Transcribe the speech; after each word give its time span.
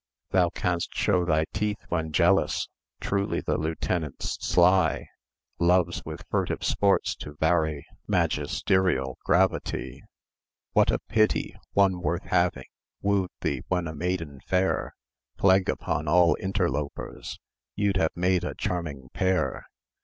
Thou 0.31 0.49
canst 0.49 0.95
show 0.95 1.25
thy 1.25 1.45
teeth 1.53 1.77
when 1.89 2.11
jealous; 2.11 2.67
Truly 2.99 3.39
the 3.39 3.59
lieutenant's 3.59 4.35
sly; 4.43 5.05
Loves 5.59 6.01
with 6.03 6.23
furtive 6.31 6.63
sports 6.63 7.15
to 7.17 7.35
vary 7.39 7.85
Magisterial 8.07 9.19
gravity. 9.23 10.01
What 10.73 10.89
a 10.89 10.97
pity! 10.97 11.55
One 11.73 12.01
worth 12.01 12.23
having 12.23 12.65
Woo'd 13.03 13.29
thee 13.41 13.61
when 13.67 13.87
a 13.87 13.93
maiden 13.93 14.39
fair. 14.47 14.95
Plague 15.37 15.69
upon 15.69 16.07
all 16.07 16.33
interlopers! 16.41 17.39
You'd 17.75 17.97
have 17.97 18.15
made 18.17 18.43
a 18.43 18.55
charming 18.55 19.09
pair. 19.13 19.67